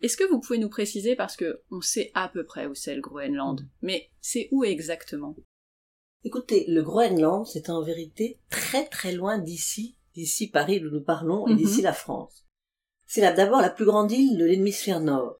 Est-ce 0.00 0.16
que 0.16 0.28
vous 0.30 0.38
pouvez 0.40 0.58
nous 0.58 0.68
préciser, 0.68 1.16
parce 1.16 1.36
que 1.36 1.62
on 1.70 1.80
sait 1.80 2.10
à 2.14 2.28
peu 2.28 2.44
près 2.44 2.66
où 2.66 2.74
c'est 2.74 2.94
le 2.94 3.00
Groenland, 3.00 3.60
mais 3.82 4.10
c'est 4.20 4.48
où 4.52 4.64
exactement? 4.64 5.34
Écoutez, 6.24 6.64
le 6.68 6.82
Groenland, 6.82 7.46
c'est 7.46 7.70
en 7.70 7.82
vérité 7.82 8.38
très 8.50 8.86
très 8.86 9.12
loin 9.12 9.38
d'ici, 9.38 9.96
d'ici 10.14 10.48
Paris 10.50 10.80
où 10.84 10.90
nous 10.90 11.02
parlons, 11.02 11.46
et 11.46 11.52
Mhm. 11.52 11.56
d'ici 11.56 11.82
la 11.82 11.92
France. 11.92 12.46
C'est 13.06 13.20
d'abord 13.34 13.60
la 13.60 13.70
plus 13.70 13.84
grande 13.86 14.12
île 14.12 14.36
de 14.36 14.44
l'hémisphère 14.44 15.00
nord. 15.00 15.38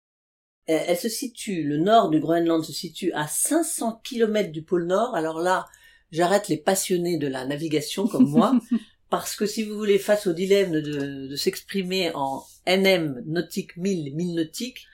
Euh, 0.70 0.78
Elle 0.86 0.96
se 0.98 1.08
situe, 1.08 1.62
le 1.64 1.78
nord 1.78 2.10
du 2.10 2.20
Groenland 2.20 2.64
se 2.64 2.72
situe 2.72 3.12
à 3.12 3.26
500 3.26 4.00
km 4.04 4.50
du 4.52 4.62
pôle 4.62 4.86
nord. 4.86 5.14
Alors 5.14 5.40
là, 5.40 5.66
j'arrête 6.10 6.48
les 6.48 6.56
passionnés 6.58 7.18
de 7.18 7.26
la 7.26 7.44
navigation 7.46 8.06
comme 8.06 8.28
moi, 8.28 8.52
parce 9.10 9.36
que 9.36 9.46
si 9.46 9.62
vous 9.64 9.76
voulez, 9.76 9.98
face 9.98 10.26
au 10.26 10.32
dilemme 10.32 10.72
de, 10.72 11.26
de 11.28 11.36
s'exprimer 11.36 12.10
en 12.14 12.44
NM 12.66 13.22
nautique 13.26 13.76
1000, 13.76 14.14
1000 14.14 14.34
nautiques, 14.34 14.86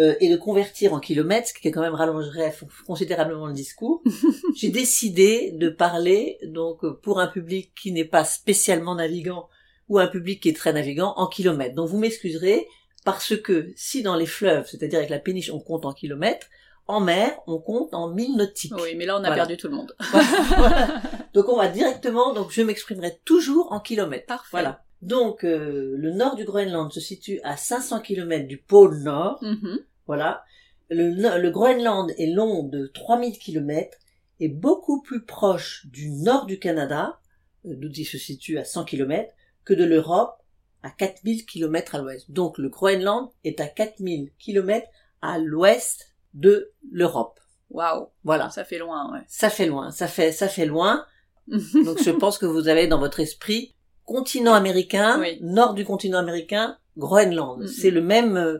euh, 0.00 0.16
et 0.20 0.28
de 0.28 0.36
convertir 0.36 0.92
en 0.92 0.98
kilomètres, 0.98 1.48
ce 1.48 1.54
qui 1.54 1.70
quand 1.70 1.80
même 1.80 1.94
rallongerait 1.94 2.52
considérablement 2.84 3.46
le 3.46 3.52
discours, 3.52 4.02
j'ai 4.56 4.70
décidé 4.70 5.52
de 5.52 5.68
parler 5.68 6.38
donc 6.42 6.84
pour 7.02 7.20
un 7.20 7.28
public 7.28 7.70
qui 7.80 7.92
n'est 7.92 8.04
pas 8.04 8.24
spécialement 8.24 8.96
navigant 8.96 9.48
ou 9.88 10.00
un 10.00 10.08
public 10.08 10.42
qui 10.42 10.48
est 10.48 10.56
très 10.56 10.72
navigant 10.72 11.14
en 11.16 11.28
kilomètres. 11.28 11.76
Donc 11.76 11.88
vous 11.88 11.98
m'excuserez 11.98 12.66
parce 13.04 13.36
que 13.36 13.72
si 13.76 14.02
dans 14.02 14.16
les 14.16 14.26
fleuves, 14.26 14.66
c'est-à-dire 14.68 14.98
avec 14.98 15.10
la 15.10 15.20
péniche, 15.20 15.50
on 15.50 15.60
compte 15.60 15.84
en 15.84 15.92
kilomètres, 15.92 16.48
en 16.88 16.98
mer, 17.00 17.30
on 17.46 17.58
compte 17.58 17.94
en 17.94 18.08
mille 18.08 18.36
nautiques. 18.36 18.72
Oui, 18.76 18.96
mais 18.96 19.06
là 19.06 19.14
on 19.14 19.18
a 19.18 19.28
Voilà. 19.28 19.36
perdu 19.36 19.56
tout 19.56 19.68
le 19.68 19.76
monde. 19.76 19.94
Voilà. 20.10 21.00
Donc 21.34 21.48
on 21.48 21.56
va 21.56 21.68
directement, 21.68 22.32
donc 22.32 22.50
je 22.52 22.62
m'exprimerai 22.62 23.18
toujours 23.24 23.72
en 23.72 23.80
kilomètres. 23.80 24.26
Parfait. 24.26 24.48
Voilà. 24.52 24.84
Donc 25.02 25.44
euh, 25.44 25.94
le 25.98 26.12
nord 26.12 26.36
du 26.36 26.44
Groenland 26.44 26.90
se 26.92 27.00
situe 27.00 27.40
à 27.42 27.56
500 27.56 28.00
km 28.00 28.46
du 28.46 28.56
pôle 28.58 29.02
nord. 29.02 29.38
Mhm. 29.42 29.80
Voilà. 30.06 30.44
Le, 30.90 31.50
Groenland 31.50 32.12
est 32.18 32.26
long 32.32 32.62
de 32.62 32.86
3000 32.86 33.38
km 33.38 33.98
et 34.40 34.48
beaucoup 34.48 35.02
plus 35.02 35.24
proche 35.24 35.86
du 35.86 36.10
nord 36.10 36.46
du 36.46 36.58
Canada, 36.58 37.18
euh, 37.66 37.74
d'où 37.76 37.88
il 37.88 38.04
se 38.04 38.18
situe 38.18 38.58
à 38.58 38.64
100 38.64 38.84
km, 38.84 39.30
que 39.64 39.74
de 39.74 39.84
l'Europe 39.84 40.36
à 40.82 40.90
4000 40.90 41.46
km 41.46 41.96
à 41.96 41.98
l'ouest. 41.98 42.30
Donc 42.30 42.58
le 42.58 42.68
Groenland 42.68 43.30
est 43.44 43.60
à 43.60 43.66
4000 43.66 44.30
km 44.38 44.86
à 45.22 45.38
l'ouest 45.38 46.14
de 46.34 46.72
l'Europe. 46.92 47.40
Waouh, 47.70 48.08
Voilà. 48.22 48.50
ça 48.50 48.64
fait 48.64 48.78
loin, 48.78 49.12
ouais. 49.12 49.22
Ça 49.26 49.50
fait 49.50 49.66
loin, 49.66 49.90
ça 49.90 50.06
fait, 50.06 50.30
ça 50.30 50.48
fait 50.48 50.66
loin. 50.66 51.04
Donc 51.48 52.02
je 52.02 52.10
pense 52.10 52.38
que 52.38 52.46
vous 52.46 52.68
avez 52.68 52.86
dans 52.86 52.98
votre 52.98 53.20
esprit 53.20 53.74
continent 54.04 54.54
américain, 54.54 55.18
Oui. 55.20 55.38
nord 55.40 55.74
du 55.74 55.84
continent 55.84 56.18
américain, 56.18 56.78
Groenland. 56.96 57.66
C'est 57.66 57.90
le 57.90 58.02
même 58.02 58.36
euh, 58.36 58.58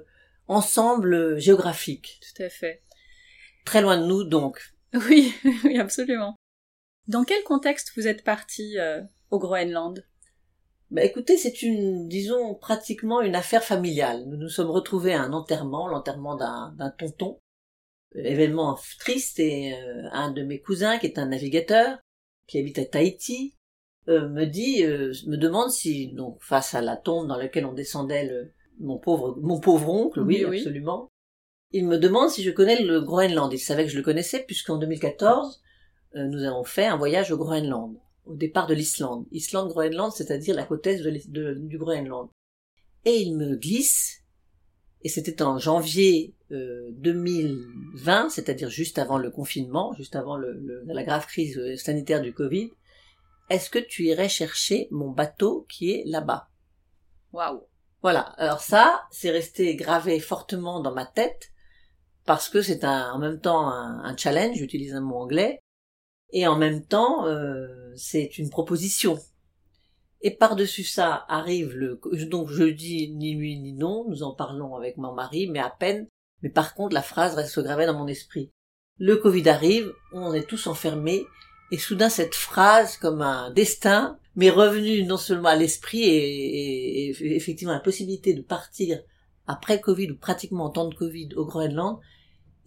ensemble 0.48 1.14
euh, 1.14 1.38
géographique. 1.38 2.20
Tout 2.20 2.42
à 2.42 2.48
fait. 2.48 2.82
Très 3.64 3.80
loin 3.82 3.96
de 3.98 4.06
nous 4.06 4.24
donc. 4.24 4.60
Oui, 5.08 5.34
oui, 5.64 5.78
absolument. 5.78 6.36
Dans 7.08 7.24
quel 7.24 7.42
contexte 7.42 7.92
vous 7.96 8.06
êtes 8.06 8.22
parti 8.24 8.78
euh, 8.78 9.02
au 9.30 9.38
Groenland? 9.38 10.05
Bah 10.90 11.02
écoutez, 11.02 11.36
c'est 11.36 11.62
une, 11.62 12.08
disons, 12.08 12.55
pratiquement 12.55 13.20
une 13.20 13.34
affaire 13.34 13.64
familiale. 13.64 14.24
Nous 14.28 14.36
nous 14.36 14.48
sommes 14.48 14.70
retrouvés 14.70 15.12
à 15.14 15.22
un 15.22 15.32
enterrement, 15.32 15.88
l'enterrement 15.88 16.36
d'un 16.36 16.90
tonton. 16.96 17.40
Événement 18.14 18.78
triste 19.00 19.40
et 19.40 19.74
euh, 19.74 20.08
un 20.12 20.30
de 20.30 20.42
mes 20.44 20.60
cousins, 20.60 20.98
qui 20.98 21.06
est 21.06 21.18
un 21.18 21.27
navigateur, 21.27 21.98
qui 22.47 22.59
habite 22.59 22.78
à 22.78 22.84
Tahiti, 22.84 23.56
euh, 24.09 24.28
me 24.28 24.45
dit, 24.45 24.84
euh, 24.84 25.12
me 25.27 25.37
demande 25.37 25.70
si, 25.70 26.09
donc, 26.12 26.42
face 26.42 26.75
à 26.75 26.83
la 26.83 26.97
tombe 26.97 27.27
dans 27.28 27.36
laquelle 27.39 27.64
on 27.67 27.73
descendait 27.73 28.27
le, 28.27 28.53
mon 28.81 28.98
pauvre, 28.98 29.36
mon 29.41 29.61
pauvre 29.61 29.89
oncle, 29.89 30.20
oui, 30.20 30.39
Oui, 30.41 30.45
oui. 30.51 30.59
absolument, 30.59 31.09
il 31.73 31.86
me 31.86 31.98
demande 31.98 32.28
si 32.31 32.42
je 32.42 32.51
connais 32.51 32.83
le 32.83 33.01
Groenland. 33.01 33.53
Il 33.53 33.59
savait 33.59 33.84
que 33.84 33.91
je 33.91 33.97
le 33.97 34.03
connaissais 34.03 34.45
puisqu'en 34.45 34.78
2014, 34.78 35.62
euh, 36.17 36.27
nous 36.27 36.45
avons 36.45 36.64
fait 36.64 36.86
un 36.86 36.97
voyage 36.97 37.33
au 37.33 37.36
Groenland, 37.39 37.97
au 38.27 38.36
départ 38.36 38.67
de 38.67 38.74
l'Islande. 38.74 39.27
Islande-Groenland, 39.33 40.13
c'est-à-dire 40.13 40.55
la 40.55 40.64
côte 40.64 40.86
est 40.86 40.98
de 41.02 41.08
l'Is- 41.11 41.30
de- 41.30 41.55
du 41.55 41.79
Groenland. 41.79 42.29
Et 43.07 43.20
il 43.23 43.36
me 43.36 43.57
glisse, 43.57 44.23
et 45.02 45.08
c'était 45.08 45.42
en 45.42 45.58
janvier 45.58 46.35
euh, 46.55 46.91
2020, 46.92 48.31
c'est-à-dire 48.31 48.70
juste 48.70 48.98
avant 48.98 49.19
le 49.19 49.31
confinement, 49.31 49.92
juste 49.95 50.17
avant 50.17 50.37
le- 50.37 50.53
le- 50.55 50.83
la 50.87 51.03
grave 51.03 51.27
crise 51.27 51.59
euh, 51.59 51.77
sanitaire 51.77 52.23
du 52.23 52.33
Covid, 52.33 52.70
est-ce 53.51 53.69
que 53.70 53.79
tu 53.79 54.05
irais 54.05 54.29
chercher 54.29 54.89
mon 54.91 55.11
bateau 55.11 55.67
qui 55.69 55.91
est 55.91 56.05
là-bas? 56.07 56.48
Waouh. 57.33 57.63
voilà. 58.03 58.20
Alors 58.39 58.61
ça, 58.61 59.03
c'est 59.11 59.31
resté 59.31 59.77
gravé 59.77 60.20
fortement 60.20 60.81
dans 60.81 60.95
ma 60.95 61.05
tête 61.07 61.51
parce 62.25 62.48
que 62.48 62.63
c'est 62.63 62.85
en 62.85 63.19
même 63.19 63.41
temps 63.41 63.69
un, 63.69 64.03
un 64.05 64.17
challenge, 64.17 64.57
j'utilise 64.57 64.95
un 64.95 65.01
mot 65.03 65.17
anglais, 65.17 65.61
et 66.33 66.47
en 66.47 66.57
même 66.57 66.85
temps, 66.86 67.27
euh, 67.27 67.92
c'est 67.97 68.39
une 68.39 68.48
proposition. 68.51 69.19
Et 70.23 70.31
par-dessus 70.31 70.85
ça 70.85 71.27
arrive 71.29 71.77
le, 71.77 72.01
donc 72.31 72.48
je 72.48 72.65
dis 72.65 73.13
ni 73.13 73.36
oui 73.36 73.59
ni 73.61 73.75
non, 73.75 74.07
nous 74.09 74.23
en 74.23 74.35
parlons 74.35 74.75
avec 74.75 74.97
mon 74.97 75.13
mari, 75.13 75.48
mais 75.48 75.59
à 75.59 75.69
peine, 75.69 76.09
mais 76.42 76.50
par 76.50 76.74
contre 76.74 76.95
la 76.95 77.02
phrase 77.02 77.34
reste 77.34 77.58
gravée 77.61 77.86
dans 77.86 77.98
mon 77.98 78.06
esprit. 78.06 78.50
Le 78.98 79.17
Covid 79.17 79.48
arrive, 79.48 79.92
on 80.12 80.33
est 80.34 80.48
tous 80.48 80.67
enfermés, 80.67 81.27
et 81.70 81.78
soudain 81.78 82.08
cette 82.08 82.34
phrase, 82.34 82.96
comme 82.96 83.22
un 83.22 83.50
destin, 83.50 84.18
m'est 84.36 84.50
revenue 84.50 85.02
non 85.05 85.17
seulement 85.17 85.48
à 85.48 85.56
l'esprit 85.56 86.02
et, 86.02 87.11
effectivement 87.36 87.73
la 87.73 87.80
possibilité 87.80 88.34
de 88.34 88.42
partir 88.42 89.00
après 89.46 89.80
Covid 89.80 90.11
ou 90.11 90.17
pratiquement 90.17 90.64
en 90.64 90.70
temps 90.70 90.89
de 90.89 90.94
Covid 90.94 91.30
au 91.36 91.44
Groenland 91.44 92.00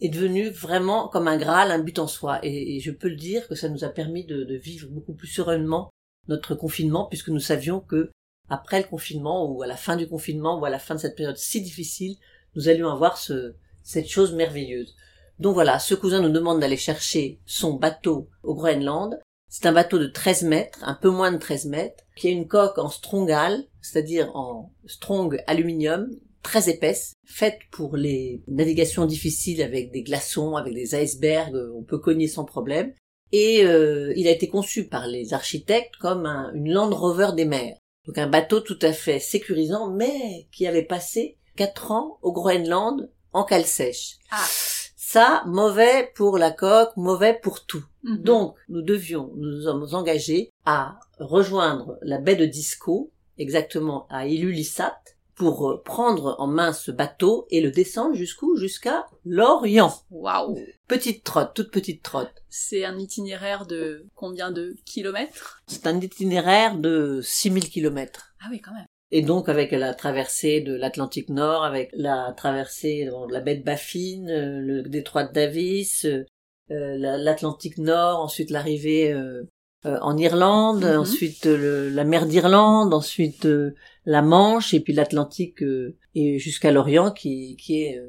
est 0.00 0.08
devenue 0.08 0.48
vraiment 0.50 1.08
comme 1.08 1.26
un 1.26 1.36
Graal, 1.36 1.72
un 1.72 1.80
but 1.80 1.98
en 1.98 2.06
soi. 2.06 2.38
Et, 2.44 2.78
je 2.80 2.90
peux 2.90 3.08
le 3.08 3.16
dire 3.16 3.48
que 3.48 3.54
ça 3.54 3.68
nous 3.68 3.84
a 3.84 3.88
permis 3.88 4.24
de 4.24 4.54
vivre 4.56 4.88
beaucoup 4.88 5.14
plus 5.14 5.28
sereinement 5.28 5.90
notre 6.28 6.54
confinement 6.54 7.06
puisque 7.06 7.28
nous 7.28 7.40
savions 7.40 7.80
que 7.80 8.10
après 8.48 8.80
le 8.80 8.88
confinement 8.88 9.50
ou 9.50 9.62
à 9.62 9.66
la 9.66 9.76
fin 9.76 9.96
du 9.96 10.08
confinement 10.08 10.58
ou 10.58 10.64
à 10.64 10.70
la 10.70 10.78
fin 10.78 10.94
de 10.94 11.00
cette 11.00 11.16
période 11.16 11.36
si 11.36 11.60
difficile, 11.60 12.16
nous 12.54 12.68
allions 12.68 12.88
avoir 12.90 13.18
ce, 13.18 13.54
cette 13.82 14.08
chose 14.08 14.32
merveilleuse. 14.34 14.94
Donc 15.38 15.54
voilà, 15.54 15.78
ce 15.78 15.94
cousin 15.94 16.20
nous 16.20 16.30
demande 16.32 16.60
d'aller 16.60 16.76
chercher 16.76 17.40
son 17.46 17.74
bateau 17.74 18.28
au 18.42 18.54
Groenland. 18.54 19.18
C'est 19.48 19.66
un 19.66 19.72
bateau 19.72 19.98
de 19.98 20.06
13 20.08 20.42
mètres, 20.42 20.80
un 20.82 20.94
peu 20.94 21.08
moins 21.10 21.32
de 21.32 21.38
13 21.38 21.66
mètres, 21.66 22.04
qui 22.16 22.28
a 22.28 22.30
une 22.30 22.48
coque 22.48 22.76
en 22.78 22.90
strongal, 22.90 23.64
c'est-à-dire 23.80 24.34
en 24.36 24.72
strong 24.86 25.42
aluminium, 25.46 26.10
très 26.42 26.68
épaisse, 26.68 27.12
faite 27.24 27.58
pour 27.70 27.96
les 27.96 28.42
navigations 28.46 29.06
difficiles 29.06 29.62
avec 29.62 29.90
des 29.90 30.02
glaçons, 30.02 30.56
avec 30.56 30.74
des 30.74 30.94
icebergs, 30.94 31.56
on 31.74 31.82
peut 31.82 31.98
cogner 31.98 32.28
sans 32.28 32.44
problème. 32.44 32.92
Et 33.32 33.64
euh, 33.64 34.12
il 34.16 34.26
a 34.28 34.32
été 34.32 34.48
conçu 34.48 34.86
par 34.88 35.06
les 35.06 35.32
architectes 35.34 35.96
comme 35.96 36.26
un- 36.26 36.52
une 36.54 36.70
Land 36.72 36.90
Rover 36.94 37.30
des 37.36 37.44
mers. 37.44 37.76
Donc 38.06 38.18
un 38.18 38.26
bateau 38.26 38.60
tout 38.60 38.78
à 38.82 38.92
fait 38.92 39.18
sécurisant, 39.18 39.90
mais 39.92 40.46
qui 40.52 40.66
avait 40.66 40.82
passé 40.84 41.37
quatre 41.58 41.90
ans 41.90 42.20
au 42.22 42.32
Groenland 42.32 43.10
en 43.32 43.42
cale 43.42 43.66
sèche. 43.66 44.18
Ah. 44.30 44.46
Ça, 44.96 45.42
mauvais 45.46 46.12
pour 46.14 46.38
la 46.38 46.52
coque, 46.52 46.96
mauvais 46.96 47.36
pour 47.42 47.66
tout. 47.66 47.84
Mhm. 48.04 48.22
Donc, 48.22 48.54
nous 48.68 48.82
devions 48.82 49.32
nous 49.36 49.62
sommes 49.62 49.88
engagés 49.92 50.50
à 50.64 51.00
rejoindre 51.18 51.98
la 52.02 52.18
baie 52.18 52.36
de 52.36 52.46
Disco, 52.46 53.10
exactement 53.38 54.06
à 54.08 54.28
Ilulissat, 54.28 55.00
pour 55.34 55.68
euh, 55.68 55.82
prendre 55.82 56.36
en 56.38 56.46
main 56.46 56.72
ce 56.72 56.92
bateau 56.92 57.46
et 57.50 57.60
le 57.60 57.72
descendre 57.72 58.14
jusqu'où? 58.14 58.56
Jusqu'à 58.56 59.06
l'Orient. 59.24 59.92
Waouh. 60.10 60.58
Petite 60.86 61.24
trotte, 61.24 61.54
toute 61.54 61.72
petite 61.72 62.04
trotte. 62.04 62.44
C'est 62.50 62.84
un 62.84 62.98
itinéraire 62.98 63.66
de 63.66 64.06
combien 64.14 64.52
de 64.52 64.76
kilomètres? 64.84 65.62
C'est 65.66 65.86
un 65.88 66.00
itinéraire 66.00 66.76
de 66.76 67.20
6000 67.22 67.68
kilomètres. 67.68 68.34
Ah 68.40 68.48
oui, 68.50 68.60
quand 68.60 68.74
même. 68.74 68.86
Et 69.10 69.22
donc 69.22 69.48
avec 69.48 69.72
la 69.72 69.94
traversée 69.94 70.60
de 70.60 70.74
l'Atlantique 70.74 71.30
Nord, 71.30 71.64
avec 71.64 71.90
la 71.94 72.34
traversée 72.36 73.06
de 73.06 73.32
la 73.32 73.40
baie 73.40 73.56
de 73.56 73.64
Baffin, 73.64 74.26
euh, 74.28 74.58
le 74.60 74.82
détroit 74.82 75.24
de 75.24 75.32
Davis, 75.32 76.04
euh, 76.04 76.24
euh, 76.70 76.96
la- 76.98 77.16
l'Atlantique 77.16 77.78
Nord, 77.78 78.20
ensuite 78.20 78.50
l'arrivée 78.50 79.10
euh, 79.12 79.44
euh, 79.86 79.98
en 80.02 80.16
Irlande, 80.18 80.84
Mhm. 80.84 80.98
ensuite 80.98 81.46
le- 81.46 81.88
la 81.88 82.04
mer 82.04 82.26
d'Irlande, 82.26 82.92
ensuite 82.92 83.48
la 84.04 84.20
Manche 84.22 84.74
et 84.74 84.80
puis 84.80 84.92
l'Atlantique 84.92 85.62
et 86.14 86.38
jusqu'à 86.38 86.70
l'Orient 86.72 87.10
qui, 87.12 87.56
qui 87.56 87.82
est 87.82 88.02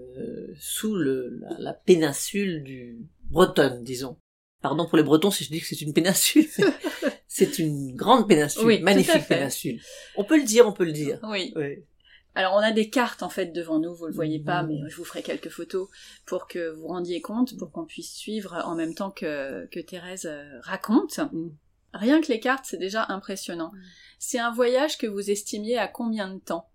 sous 0.60 0.96
le, 0.96 1.38
la, 1.42 1.56
la 1.60 1.74
péninsule 1.74 2.64
du 2.64 2.98
Bretonne, 3.30 3.84
disons. 3.84 4.18
Pardon 4.62 4.86
pour 4.88 4.98
les 4.98 5.04
Bretons 5.04 5.32
si 5.32 5.46
je 5.46 5.52
dis 5.52 5.62
que 5.62 5.68
c'est 5.68 5.80
une 5.82 5.94
péninsule. 5.94 6.48
c'est 7.46 7.60
une 7.60 7.96
grande 7.96 8.28
péninsule, 8.28 8.66
Oui, 8.66 8.80
magnifique 8.82 9.28
péninsule. 9.28 9.80
On 10.16 10.24
peut 10.24 10.38
le 10.38 10.44
dire, 10.44 10.68
on 10.68 10.74
peut 10.74 10.86
le 10.86 10.92
dire. 10.92 11.20
Oui. 11.24 11.54
Oui. 11.56 11.84
Alors 12.36 12.54
on 12.54 12.60
a 12.60 12.72
des 12.72 12.90
cartes 12.90 13.24
en 13.24 13.30
fait 13.30 13.48
devant 13.48 13.80
nous, 13.80 13.94
vous 13.96 14.06
le 14.06 14.14
voyez 14.14 14.40
pas, 14.40 14.62
Mhm. 14.64 14.70
mais 14.84 14.90
je 14.90 14.96
vous 14.96 15.04
ferai 15.04 15.24
quelques 15.24 15.50
photos 15.50 15.90
pour 16.26 16.48
que 16.48 16.70
vous 16.76 16.88
rendiez 16.88 17.22
compte, 17.22 17.58
pour 17.58 17.72
qu'on 17.72 17.86
puisse 17.86 18.14
suivre 18.14 18.62
en 18.66 18.76
même 18.76 18.94
temps 18.94 19.10
que, 19.12 19.66
que 19.68 19.80
Thérèse 19.80 20.28
euh, 20.28 20.60
raconte. 20.62 21.18
Mhm. 21.34 21.52
Rien 21.94 22.22
que 22.22 22.28
les 22.32 22.40
cartes, 22.40 22.66
c'est 22.68 22.78
déjà 22.78 23.08
impressionnant. 23.10 23.72
C'est 24.20 24.38
un 24.38 24.52
voyage 24.54 24.98
que 25.00 25.08
vous 25.08 25.32
estimiez 25.32 25.78
à 25.78 25.88
combien 25.88 26.32
de 26.32 26.40
temps? 26.40 26.68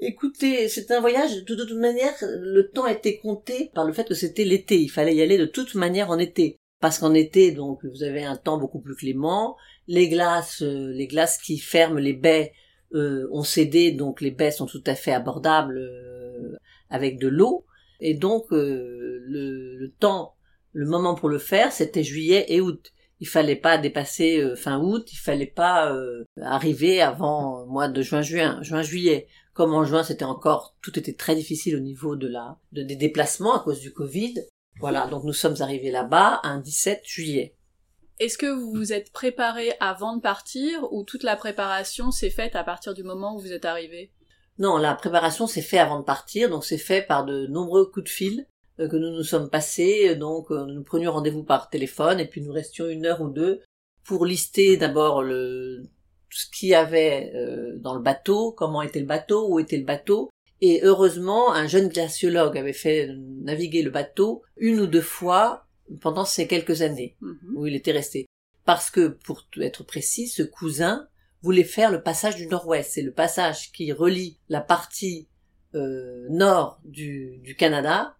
Écoutez, 0.00 0.68
c'est 0.68 0.90
un 0.90 1.00
voyage, 1.00 1.44
de 1.44 1.54
toute 1.54 1.72
manière, 1.72 2.12
le 2.22 2.68
temps 2.70 2.86
était 2.86 3.18
compté 3.18 3.70
par 3.74 3.84
le 3.84 3.92
fait 3.92 4.06
que 4.06 4.14
c'était 4.14 4.44
l'été. 4.44 4.80
Il 4.80 4.88
fallait 4.88 5.14
y 5.14 5.22
aller 5.22 5.38
de 5.38 5.46
toute 5.46 5.74
manière 5.74 6.10
en 6.10 6.18
été. 6.18 6.56
Parce 6.80 6.98
qu'en 6.98 7.14
été, 7.14 7.52
donc, 7.52 7.84
vous 7.84 8.02
avez 8.02 8.24
un 8.24 8.36
temps 8.36 8.58
beaucoup 8.58 8.80
plus 8.80 8.96
clément. 8.96 9.56
Les 9.88 10.08
glaces, 10.08 10.62
euh, 10.62 10.92
les 10.92 11.06
glaces 11.06 11.38
qui 11.38 11.58
ferment 11.58 11.98
les 11.98 12.12
baies 12.12 12.52
euh, 12.94 13.28
ont 13.32 13.42
cédé, 13.42 13.92
donc 13.92 14.20
les 14.20 14.30
baies 14.30 14.50
sont 14.50 14.66
tout 14.66 14.82
à 14.86 14.94
fait 14.94 15.12
abordables 15.12 15.78
euh, 15.78 16.56
avec 16.90 17.18
de 17.18 17.28
l'eau. 17.28 17.66
Et 18.00 18.14
donc, 18.14 18.46
le, 18.50 19.18
le, 19.20 19.92
temps, 20.00 20.34
le 20.72 20.86
moment 20.86 21.14
pour 21.14 21.28
le 21.28 21.38
faire, 21.38 21.70
c'était 21.70 22.02
juillet 22.02 22.46
et 22.48 22.60
août. 22.60 22.92
Il 23.20 23.28
fallait 23.28 23.54
pas 23.54 23.78
dépasser 23.78 24.56
fin 24.56 24.80
août, 24.80 25.12
il 25.12 25.18
fallait 25.18 25.46
pas 25.46 25.96
arriver 26.40 27.00
avant 27.00 27.64
mois 27.66 27.86
de 27.86 28.02
juin, 28.02 28.22
juin, 28.22 28.60
juin, 28.62 28.82
juillet. 28.82 29.28
Comme 29.52 29.72
en 29.72 29.84
juin, 29.84 30.02
c'était 30.02 30.24
encore, 30.24 30.74
tout 30.82 30.98
était 30.98 31.12
très 31.12 31.36
difficile 31.36 31.76
au 31.76 31.80
niveau 31.80 32.16
de 32.16 32.26
la, 32.26 32.58
de, 32.72 32.82
des 32.82 32.96
déplacements 32.96 33.54
à 33.54 33.60
cause 33.60 33.78
du 33.78 33.92
Covid. 33.92 34.34
Voilà, 34.80 35.06
donc 35.06 35.22
nous 35.24 35.32
sommes 35.32 35.56
arrivés 35.60 35.90
là-bas 35.90 36.40
un 36.42 36.58
17 36.58 37.02
juillet. 37.04 37.54
Est-ce 38.18 38.38
que 38.38 38.46
vous 38.46 38.72
vous 38.72 38.92
êtes 38.92 39.12
préparé 39.12 39.72
avant 39.80 40.16
de 40.16 40.20
partir 40.20 40.92
ou 40.92 41.02
toute 41.02 41.22
la 41.22 41.36
préparation 41.36 42.10
s'est 42.10 42.30
faite 42.30 42.54
à 42.56 42.64
partir 42.64 42.94
du 42.94 43.02
moment 43.02 43.36
où 43.36 43.40
vous 43.40 43.52
êtes 43.52 43.64
arrivé? 43.64 44.12
Non, 44.58 44.76
la 44.76 44.94
préparation 44.94 45.46
s'est 45.46 45.62
faite 45.62 45.80
avant 45.80 45.98
de 45.98 46.04
partir, 46.04 46.50
donc 46.50 46.64
c'est 46.64 46.78
fait 46.78 47.02
par 47.02 47.24
de 47.24 47.46
nombreux 47.46 47.86
coups 47.86 48.04
de 48.04 48.10
fil 48.10 48.46
euh, 48.80 48.88
que 48.88 48.96
nous 48.96 49.10
nous 49.10 49.24
sommes 49.24 49.50
passés. 49.50 50.14
Donc 50.14 50.50
euh, 50.50 50.66
nous 50.66 50.82
prenions 50.82 51.12
rendez-vous 51.12 51.42
par 51.42 51.70
téléphone 51.70 52.20
et 52.20 52.26
puis 52.26 52.42
nous 52.42 52.52
restions 52.52 52.86
une 52.86 53.06
heure 53.06 53.22
ou 53.22 53.28
deux 53.28 53.60
pour 54.04 54.26
lister 54.26 54.76
d'abord 54.76 55.22
ce 55.22 56.46
qu'il 56.50 56.70
y 56.70 56.74
avait 56.74 57.32
euh, 57.34 57.78
dans 57.78 57.94
le 57.94 58.02
bateau, 58.02 58.52
comment 58.52 58.82
était 58.82 59.00
le 59.00 59.06
bateau, 59.06 59.48
où 59.48 59.58
était 59.58 59.78
le 59.78 59.84
bateau. 59.84 60.30
Et 60.60 60.80
heureusement, 60.82 61.52
un 61.52 61.66
jeune 61.66 61.88
glaciologue 61.88 62.56
avait 62.56 62.72
fait 62.72 63.08
naviguer 63.42 63.82
le 63.82 63.90
bateau 63.90 64.42
une 64.56 64.80
ou 64.80 64.86
deux 64.86 65.02
fois 65.02 65.66
pendant 66.00 66.24
ces 66.24 66.46
quelques 66.46 66.82
années 66.82 67.16
mhm. 67.20 67.56
où 67.56 67.66
il 67.66 67.74
était 67.74 67.92
resté. 67.92 68.26
Parce 68.64 68.90
que, 68.90 69.08
pour 69.08 69.44
être 69.60 69.84
précis, 69.84 70.28
ce 70.28 70.42
cousin 70.42 71.08
voulait 71.42 71.64
faire 71.64 71.90
le 71.90 72.02
passage 72.02 72.36
du 72.36 72.46
nord-ouest. 72.46 72.92
C'est 72.92 73.02
le 73.02 73.12
passage 73.12 73.72
qui 73.72 73.92
relie 73.92 74.38
la 74.48 74.60
partie 74.60 75.28
euh, 75.74 76.26
nord 76.30 76.80
du, 76.84 77.38
du 77.38 77.56
Canada 77.56 78.16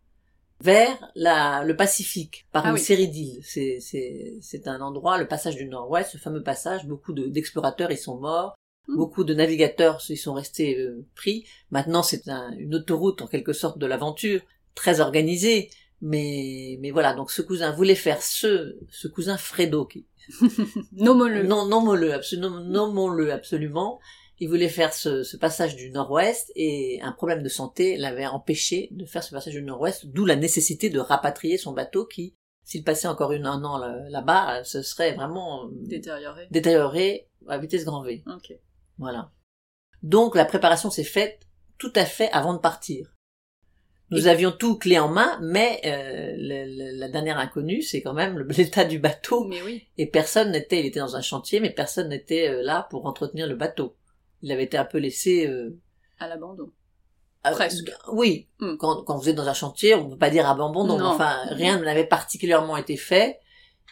vers 0.63 0.97
la, 1.17 1.65
le 1.65 1.77
Pacifique 1.77 2.47
par 2.53 2.67
ah 2.67 2.71
une 2.71 2.77
série 2.77 3.09
d'îles. 3.09 3.41
C'est, 3.43 4.69
un 4.69 4.81
endroit, 4.81 5.19
le 5.19 5.27
passage 5.27 5.57
du 5.57 5.67
Nord-Ouest, 5.67 6.13
ce 6.13 6.19
fameux 6.19 6.43
passage, 6.43 6.87
beaucoup 6.87 7.13
d'explorateurs 7.13 7.91
y 7.91 7.99
sont 7.99 8.19
morts, 8.19 8.55
hmm. 8.87 8.97
beaucoup 8.97 9.25
de 9.25 9.35
navigateurs 9.35 10.01
y 10.09 10.17
sont 10.17 10.35
restés 10.35 10.79
euh, 10.79 11.05
pris. 11.17 11.45
Maintenant, 11.71 12.03
c'est 12.03 12.29
une 12.59 12.77
autoroute 12.77 13.23
en 13.23 13.27
quelque 13.27 13.53
sorte 13.53 13.79
de 13.79 13.87
l'aventure, 13.87 14.41
très 14.75 15.01
organisée. 15.01 15.69
Mais, 16.05 16.79
mais 16.81 16.91
voilà, 16.91 17.15
donc 17.15 17.31
ce 17.31 17.43
cousin 17.43 17.71
voulait 17.71 17.95
faire 17.95 18.23
ce, 18.23 18.77
ce 18.91 19.09
cousin 19.09 19.37
Fredo 19.37 19.87
qui, 19.87 20.07
nommons-le. 20.93 21.45
Non, 21.45 21.67
nommons-le, 21.67 22.13
absolument, 22.13 22.61
nommons-le 22.61 23.33
absolument 23.33 24.01
il 24.43 24.49
voulait 24.49 24.69
faire 24.69 24.93
ce, 24.93 25.37
passage 25.37 25.77
du 25.77 25.93
nord-ouest 25.93 26.51
et 26.57 27.01
un 27.01 27.13
problème 27.13 27.45
de 27.45 27.49
santé 27.49 27.97
l'avait 27.97 28.27
empêché 28.27 28.89
de 28.91 29.05
faire 29.05 29.23
ce 29.23 29.31
passage 29.31 29.53
du 29.53 29.63
nord-ouest, 29.63 30.07
d'où 30.07 30.25
la 30.25 30.35
nécessité 30.35 30.91
de 30.91 30.99
rapatrier 30.99 31.59
son 31.59 31.73
bateau 31.73 32.07
qui, 32.07 32.35
s'il 32.65 32.83
passait 32.83 33.07
encore 33.07 33.31
une, 33.31 33.47
un 33.47 33.63
an 33.63 33.79
là-bas, 34.09 34.65
ce 34.65 34.83
serait 34.83 35.13
vraiment 35.13 35.69
détérioré, 35.83 36.49
détérioré 36.51 37.29
à 37.47 37.57
vitesse 37.59 37.85
grand 37.85 38.03
V. 38.03 38.25
Ok. 38.27 38.53
Voilà. 38.99 39.31
Donc 40.03 40.35
la 40.35 40.45
préparation 40.45 40.91
s'est 40.91 41.05
faite 41.05 41.47
tout 41.79 41.93
à 41.95 42.05
fait 42.05 42.31
avant 42.33 42.55
de 42.55 42.59
partir. 42.59 43.15
Nous 44.13 44.27
avions 44.29 44.53
tout 44.53 44.77
clé 44.77 44.99
en 44.99 45.09
main, 45.09 45.39
mais 45.43 45.81
euh, 45.85 46.35
la 46.97 47.09
dernière 47.09 47.39
inconnue, 47.39 47.83
c'est 47.83 48.03
quand 48.03 48.15
même 48.15 48.39
l'état 48.57 48.85
du 48.85 48.99
bateau. 48.99 49.45
Mais 49.45 49.63
oui. 49.63 49.89
Et 49.99 50.07
personne 50.07 50.53
n'était, 50.53 50.81
il 50.81 50.87
était 50.87 51.01
dans 51.01 51.17
un 51.17 51.23
chantier, 51.23 51.59
mais 51.61 51.71
personne 51.71 52.09
n'était 52.09 52.49
euh, 52.49 52.63
là 52.63 52.87
pour 52.91 53.07
entretenir 53.07 53.47
le 53.47 53.57
bateau 53.57 53.97
il 54.43 54.53
avait 54.53 54.65
été 54.65 54.77
un 54.77 54.85
peu 54.85 54.99
laissé 54.99 55.47
euh, 55.47 55.79
à 56.19 56.29
l'abandon. 56.29 56.71
Presque. 57.43 57.91
oui, 58.13 58.47
hmm. 58.61 58.77
quand, 58.77 59.03
quand 59.03 59.17
vous 59.17 59.29
êtes 59.29 59.35
dans 59.35 59.49
un 59.49 59.55
chantier, 59.55 59.97
on 59.97 60.05
ne 60.05 60.11
peut 60.11 60.19
pas 60.19 60.31
dire 60.31 60.49
abandon, 60.49 60.89
enfin 61.01 61.39
rien 61.47 61.81
n'avait 61.81 62.07
particulièrement 62.07 62.77
été 62.77 62.97
fait, 62.97 63.41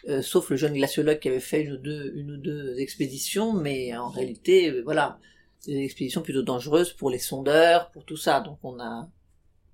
euh, 0.08 0.22
sauf 0.22 0.50
le 0.50 0.56
jeune 0.56 0.74
glaciologue 0.74 1.18
qui 1.18 1.28
avait 1.28 1.40
fait 1.40 1.62
une 1.62 1.72
ou 1.72 1.76
deux, 1.76 2.12
une 2.14 2.30
ou 2.32 2.36
deux 2.36 2.78
expéditions, 2.78 3.52
mais 3.52 3.96
en 3.96 4.08
réalité, 4.08 4.70
euh, 4.70 4.82
voilà, 4.84 5.18
des 5.66 5.82
expéditions 5.82 6.22
plutôt 6.22 6.42
dangereuses 6.42 6.92
pour 6.92 7.10
les 7.10 7.18
sondeurs, 7.18 7.90
pour 7.90 8.04
tout 8.04 8.16
ça, 8.16 8.40
donc 8.40 8.58
on 8.62 8.78
a, 8.78 9.08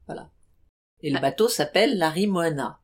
voilà. 0.06 0.30
Et 1.02 1.10
le 1.10 1.20
bateau 1.20 1.48
s'appelle 1.48 1.98
la 1.98 2.12
Moana. 2.26 2.78